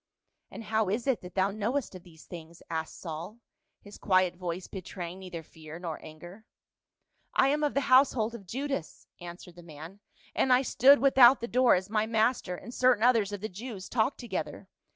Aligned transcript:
"And 0.49 0.63
how 0.63 0.89
is 0.89 1.05
it 1.05 1.21
that 1.21 1.35
thou 1.35 1.51
knowest 1.51 1.93
of 1.93 2.01
these 2.01 2.25
things?" 2.25 2.63
asked 2.71 2.97
Saul, 2.99 3.37
his 3.81 3.99
quiet 3.99 4.35
voice 4.35 4.67
betraying 4.67 5.19
neither 5.19 5.43
fear 5.43 5.77
nor 5.77 6.03
anger." 6.03 6.47
I 7.43 7.49
am 7.49 7.63
of 7.63 7.75
the 7.75 7.81
household 7.81 8.33
of 8.33 8.47
Judas," 8.47 9.05
answered 9.19 9.57
the 9.57 9.61
man," 9.61 9.99
and 10.35 10.51
I 10.51 10.63
stood 10.63 10.97
without 10.97 11.39
the 11.39 11.47
door 11.47 11.75
as 11.75 11.87
my 11.87 12.07
master 12.07 12.55
and 12.55 12.73
certain 12.73 13.03
others 13.03 13.31
of 13.31 13.41
the 13.41 13.47
Jews 13.47 13.87
talked 13.87 14.19
together. 14.19 14.67